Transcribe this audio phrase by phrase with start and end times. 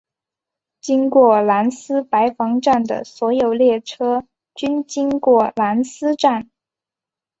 [0.81, 6.49] 经过兰斯白房站的所有列车均经过兰斯站。